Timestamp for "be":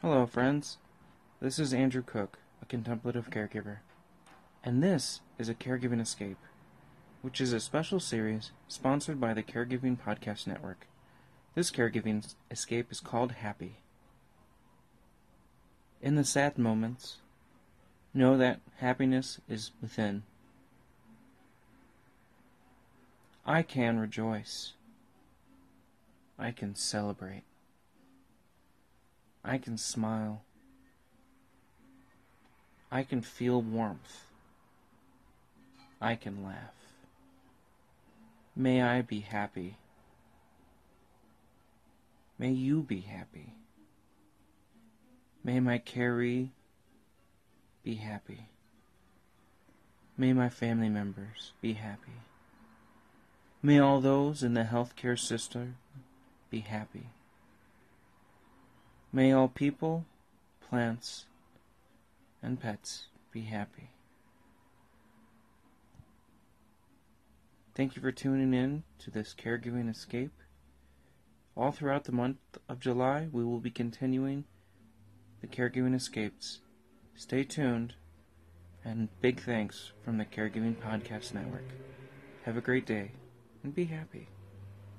39.00-39.20, 42.82-43.00, 47.82-47.94, 51.62-51.72, 56.50-56.60, 63.32-63.42, 73.60-73.70, 83.74-83.86